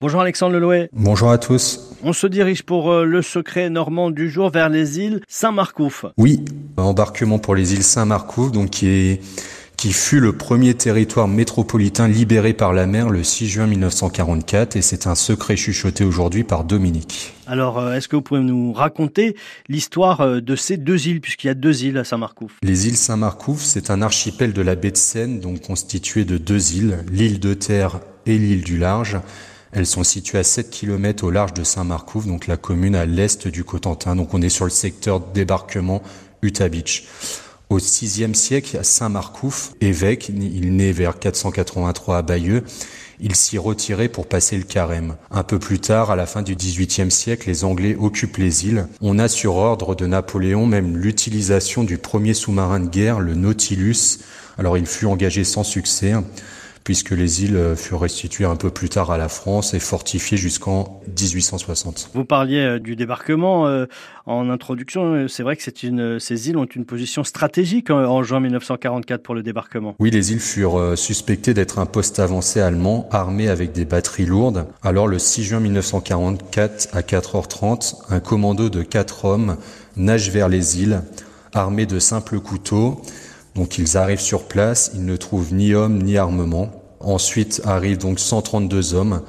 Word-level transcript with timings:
Bonjour 0.00 0.20
Alexandre 0.20 0.52
Lelouet. 0.52 0.90
Bonjour 0.92 1.28
à 1.28 1.38
tous. 1.38 1.90
On 2.04 2.12
se 2.12 2.28
dirige 2.28 2.62
pour 2.62 2.92
euh, 2.92 3.04
le 3.04 3.20
secret 3.20 3.68
normand 3.68 4.12
du 4.12 4.30
jour 4.30 4.48
vers 4.48 4.68
les 4.68 5.00
îles 5.00 5.22
Saint-Marcouf. 5.26 6.06
Oui, 6.16 6.44
embarquement 6.76 7.40
pour 7.40 7.56
les 7.56 7.74
îles 7.74 7.82
Saint-Marcouf, 7.82 8.52
donc 8.52 8.70
qui 8.70 8.86
est 8.86 9.20
qui 9.76 9.92
fut 9.92 10.20
le 10.20 10.32
premier 10.32 10.74
territoire 10.74 11.26
métropolitain 11.26 12.06
libéré 12.06 12.52
par 12.52 12.72
la 12.72 12.86
mer 12.86 13.10
le 13.10 13.24
6 13.24 13.48
juin 13.48 13.66
1944 13.66 14.76
et 14.76 14.82
c'est 14.82 15.08
un 15.08 15.16
secret 15.16 15.56
chuchoté 15.56 16.04
aujourd'hui 16.04 16.44
par 16.44 16.62
Dominique. 16.62 17.34
Alors, 17.48 17.80
euh, 17.80 17.94
est-ce 17.94 18.06
que 18.06 18.14
vous 18.14 18.22
pouvez 18.22 18.40
nous 18.40 18.72
raconter 18.72 19.34
l'histoire 19.68 20.20
euh, 20.20 20.40
de 20.40 20.54
ces 20.54 20.76
deux 20.76 21.08
îles, 21.08 21.20
puisqu'il 21.20 21.48
y 21.48 21.50
a 21.50 21.54
deux 21.54 21.82
îles 21.82 21.98
à 21.98 22.04
Saint-Marcouf? 22.04 22.52
Les 22.62 22.86
îles 22.86 22.96
Saint-Marcouf, 22.96 23.62
c'est 23.62 23.90
un 23.90 24.02
archipel 24.02 24.52
de 24.52 24.62
la 24.62 24.76
baie 24.76 24.92
de 24.92 24.96
Seine, 24.96 25.40
donc 25.40 25.62
constitué 25.62 26.24
de 26.24 26.38
deux 26.38 26.74
îles, 26.74 26.98
l'île 27.10 27.40
de 27.40 27.54
Terre 27.54 27.98
et 28.26 28.38
l'île 28.38 28.62
du 28.62 28.78
Large. 28.78 29.18
Elles 29.72 29.86
sont 29.86 30.04
situées 30.04 30.38
à 30.38 30.44
7 30.44 30.70
km 30.70 31.24
au 31.24 31.30
large 31.30 31.52
de 31.52 31.64
Saint-Marcouf, 31.64 32.26
donc 32.26 32.46
la 32.46 32.56
commune 32.56 32.94
à 32.94 33.06
l'est 33.06 33.48
du 33.48 33.64
Cotentin. 33.64 34.16
Donc 34.16 34.34
on 34.34 34.42
est 34.42 34.48
sur 34.48 34.64
le 34.64 34.70
secteur 34.70 35.20
débarquement 35.20 36.02
Utah 36.42 36.68
Beach. 36.68 37.06
Au 37.70 37.76
VIe 37.76 38.34
siècle, 38.34 38.78
à 38.78 38.82
Saint-Marcouf, 38.82 39.72
évêque, 39.82 40.30
il 40.30 40.74
naît 40.74 40.92
vers 40.92 41.18
483 41.18 42.16
à 42.16 42.22
Bayeux, 42.22 42.64
il 43.20 43.34
s'y 43.34 43.58
retirait 43.58 44.08
pour 44.08 44.26
passer 44.26 44.56
le 44.56 44.62
carême. 44.62 45.16
Un 45.30 45.42
peu 45.42 45.58
plus 45.58 45.78
tard, 45.78 46.10
à 46.10 46.16
la 46.16 46.24
fin 46.24 46.42
du 46.42 46.54
XVIIIe 46.54 47.10
siècle, 47.10 47.48
les 47.48 47.64
Anglais 47.64 47.96
occupent 47.98 48.36
les 48.38 48.66
îles. 48.66 48.86
On 49.02 49.18
a 49.18 49.28
sur 49.28 49.56
ordre 49.56 49.94
de 49.94 50.06
Napoléon 50.06 50.66
même 50.66 50.96
l'utilisation 50.96 51.84
du 51.84 51.98
premier 51.98 52.32
sous-marin 52.32 52.80
de 52.80 52.88
guerre, 52.88 53.20
le 53.20 53.34
Nautilus. 53.34 54.20
Alors 54.56 54.78
il 54.78 54.86
fut 54.86 55.06
engagé 55.06 55.44
sans 55.44 55.64
succès 55.64 56.14
puisque 56.88 57.10
les 57.10 57.44
îles 57.44 57.58
euh, 57.58 57.76
furent 57.76 58.00
restituées 58.00 58.46
un 58.46 58.56
peu 58.56 58.70
plus 58.70 58.88
tard 58.88 59.10
à 59.10 59.18
la 59.18 59.28
France 59.28 59.74
et 59.74 59.78
fortifiées 59.78 60.38
jusqu'en 60.38 61.02
1860. 61.06 62.12
Vous 62.14 62.24
parliez 62.24 62.60
euh, 62.60 62.78
du 62.78 62.96
débarquement 62.96 63.66
euh, 63.66 63.84
en 64.24 64.48
introduction. 64.48 65.28
C'est 65.28 65.42
vrai 65.42 65.56
que 65.56 65.62
c'est 65.62 65.82
une, 65.82 66.18
ces 66.18 66.48
îles 66.48 66.56
ont 66.56 66.64
une 66.64 66.86
position 66.86 67.24
stratégique 67.24 67.90
en, 67.90 68.22
juin 68.22 68.40
1944 68.40 69.22
pour 69.22 69.34
le 69.34 69.42
débarquement. 69.42 69.96
Oui, 69.98 70.10
les 70.10 70.32
îles 70.32 70.40
furent 70.40 70.96
suspectées 70.96 71.52
d'être 71.52 71.78
un 71.78 71.84
poste 71.84 72.20
avancé 72.20 72.58
allemand 72.58 73.06
armé 73.12 73.50
avec 73.50 73.72
des 73.72 73.84
batteries 73.84 74.24
lourdes. 74.24 74.66
Alors 74.82 75.08
le 75.08 75.18
6 75.18 75.44
juin 75.44 75.60
1944 75.60 76.88
à 76.94 77.02
4h30, 77.02 77.96
un 78.08 78.20
commando 78.20 78.70
de 78.70 78.82
quatre 78.82 79.26
hommes 79.26 79.58
nage 79.98 80.30
vers 80.30 80.48
les 80.48 80.80
îles 80.80 81.02
armé 81.52 81.84
de 81.84 81.98
simples 81.98 82.40
couteaux. 82.40 83.02
Donc 83.56 83.76
ils 83.76 83.98
arrivent 83.98 84.20
sur 84.20 84.48
place, 84.48 84.92
ils 84.94 85.04
ne 85.04 85.16
trouvent 85.16 85.52
ni 85.52 85.74
hommes 85.74 86.02
ni 86.02 86.16
armement. 86.16 86.77
Ensuite 87.00 87.62
arrivent 87.64 87.98
donc 87.98 88.18
132 88.18 88.94
hommes 88.94 89.22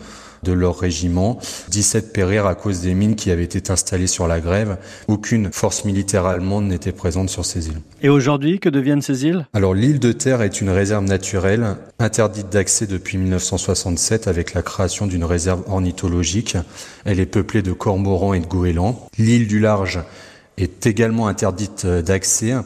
de 0.43 0.51
leur 0.51 0.77
régiment. 0.79 1.39
17 1.69 2.13
périrent 2.13 2.45
à 2.45 2.55
cause 2.55 2.81
des 2.81 2.93
mines 2.93 3.15
qui 3.15 3.31
avaient 3.31 3.43
été 3.43 3.71
installées 3.71 4.07
sur 4.07 4.27
la 4.27 4.39
grève. 4.39 4.77
Aucune 5.07 5.51
force 5.51 5.85
militaire 5.85 6.25
allemande 6.25 6.65
n'était 6.65 6.91
présente 6.91 7.29
sur 7.29 7.45
ces 7.45 7.67
îles. 7.67 7.81
Et 8.01 8.09
aujourd'hui, 8.09 8.59
que 8.59 8.69
deviennent 8.69 9.01
ces 9.01 9.25
îles? 9.25 9.45
Alors 9.53 9.73
l'île 9.73 9.99
de 9.99 10.11
Terre 10.11 10.41
est 10.41 10.61
une 10.61 10.69
réserve 10.69 11.03
naturelle 11.03 11.75
interdite 11.99 12.49
d'accès 12.49 12.87
depuis 12.87 13.17
1967 13.17 14.27
avec 14.27 14.53
la 14.53 14.61
création 14.61 15.07
d'une 15.07 15.25
réserve 15.25 15.63
ornithologique. 15.67 16.57
Elle 17.05 17.19
est 17.19 17.25
peuplée 17.25 17.61
de 17.61 17.73
cormorans 17.73 18.33
et 18.33 18.39
de 18.39 18.47
goélands. 18.47 19.07
L'île 19.17 19.47
du 19.47 19.59
Large 19.59 19.99
est 20.57 20.85
également 20.85 21.27
interdite 21.27 21.85
d'accès 21.85 22.53
euh, 22.53 22.61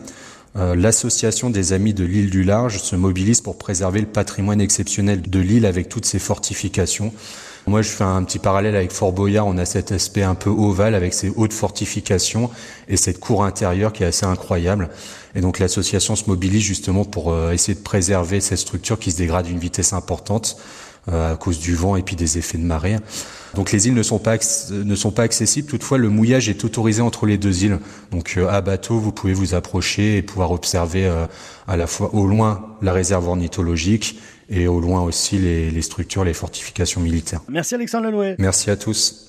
l'association 0.56 1.50
des 1.50 1.74
Amis 1.74 1.94
de 1.94 2.04
l'île 2.04 2.30
du 2.30 2.44
Large 2.44 2.78
se 2.78 2.96
mobilise 2.96 3.42
pour 3.42 3.58
préserver 3.58 4.02
le 4.02 4.08
patrimoine 4.08 4.62
exceptionnel 4.62 5.22
de 5.22 5.40
l'île 5.40 5.66
avec 5.66 5.90
toutes 5.90 6.06
ses 6.06 6.20
fortifications. 6.20 7.12
Moi, 7.66 7.82
je 7.82 7.90
fais 7.90 8.04
un 8.04 8.24
petit 8.24 8.40
parallèle 8.40 8.76
avec 8.76 8.92
Fort 8.92 9.14
Boyard. 9.14 9.48
On 9.48 9.58
a 9.58 9.64
cet 9.64 9.94
aspect 9.94 10.24
un 10.24 10.36
peu 10.36 10.50
ovale 10.50 10.96
avec 10.96 11.14
ses 11.14 11.32
hautes 11.36 11.54
fortifications 11.54 12.50
et 12.90 12.98
cette 12.98 13.20
cour 13.20 13.46
intérieure 13.46 13.94
qui 13.94 14.04
est 14.04 14.08
assez 14.08 14.26
incroyable. 14.26 14.90
Et 15.34 15.40
donc, 15.40 15.60
l'association 15.60 16.18
se 16.18 16.26
mobilise 16.28 16.62
justement 16.62 17.06
pour 17.06 17.32
euh, 17.32 17.52
essayer 17.52 17.76
de 17.76 17.84
préserver 17.84 18.42
cette 18.42 18.58
structure 18.58 19.00
qui 19.00 19.12
se 19.12 19.18
dégrade 19.18 19.46
à 19.46 19.50
une 19.50 19.60
vitesse 19.60 19.94
importante 19.94 20.58
euh, 20.58 20.93
à 21.12 21.36
cause 21.36 21.60
du 21.60 21.76
vent 21.76 21.96
et 21.96 22.02
puis 22.02 22.16
des 22.16 22.38
effets 22.38 22.58
de 22.58 22.64
marée. 22.64 22.98
Donc 23.56 23.72
les 23.72 23.88
îles 23.88 23.94
ne 23.94 24.04
sont 24.04 24.20
pas 24.20 24.38
ne 24.72 24.96
sont 24.96 25.12
pas 25.12 25.24
accessibles. 25.24 25.68
Toutefois, 25.68 25.98
le 25.98 26.10
mouillage 26.10 26.50
est 26.50 26.64
autorisé 26.64 27.02
entre 27.02 27.26
les 27.26 27.38
deux 27.38 27.64
îles. 27.64 27.80
Donc 28.12 28.36
euh, 28.38 28.48
à 28.48 28.62
bateau, 28.62 29.00
vous 29.00 29.12
pouvez 29.12 29.34
vous 29.34 29.54
approcher 29.54 30.18
et 30.18 30.22
pouvoir 30.22 30.52
observer 30.52 31.06
euh, 31.06 31.26
à 31.68 31.78
la 31.78 31.88
fois 31.88 32.14
au 32.16 32.26
loin 32.26 32.76
la 32.82 32.94
réserve 32.94 33.28
ornithologique 33.28 34.20
et 34.50 34.68
au 34.68 34.80
loin 34.80 35.02
aussi 35.02 35.38
les, 35.38 35.72
les 35.72 35.82
structures, 35.82 36.24
les 36.24 36.34
fortifications 36.34 37.02
militaires. 37.02 37.42
Merci 37.48 37.76
Alexandre 37.76 38.08
Lelouet. 38.08 38.36
Merci 38.40 38.70
à 38.70 38.76
tous. 38.76 39.22